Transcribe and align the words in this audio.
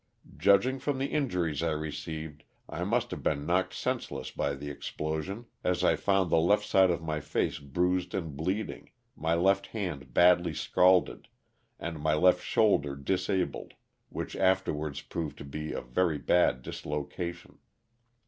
Judging 0.35 0.79
from 0.79 0.97
the 0.97 1.05
injuries 1.11 1.61
I 1.61 1.69
received 1.73 2.43
I 2.67 2.83
must 2.83 3.11
have 3.11 3.21
been 3.21 3.45
knocked 3.45 3.75
senseless 3.75 4.31
by 4.31 4.55
the 4.55 4.67
explosion, 4.71 5.45
as 5.63 5.83
I 5.83 5.95
found 5.95 6.31
the 6.31 6.37
LOSS 6.39 6.55
OF 6.55 6.61
THE 6.61 6.65
SULTANA. 6.65 6.87
127 7.01 7.37
left 7.37 7.59
side 7.61 7.61
of 7.61 7.69
my 7.69 7.69
face 7.69 7.71
bruised 7.71 8.15
and 8.15 8.35
bleeding, 8.35 8.89
my 9.15 9.35
left 9.35 9.67
hand 9.67 10.11
badly 10.11 10.55
scalded, 10.55 11.27
and 11.79 11.99
my 11.99 12.15
left 12.15 12.43
shoulder 12.43 12.95
disabled, 12.95 13.75
which 14.09 14.35
afterwards 14.35 15.01
proved 15.01 15.37
to 15.37 15.45
be 15.45 15.71
a 15.71 15.81
very 15.81 16.17
bad 16.17 16.63
dislocation. 16.63 17.59